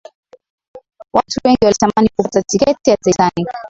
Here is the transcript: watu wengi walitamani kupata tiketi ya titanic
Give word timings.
watu 1.13 1.39
wengi 1.45 1.57
walitamani 1.65 2.09
kupata 2.15 2.41
tiketi 2.41 2.89
ya 2.89 2.97
titanic 2.97 3.47